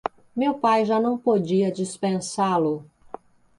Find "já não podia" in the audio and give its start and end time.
0.83-1.71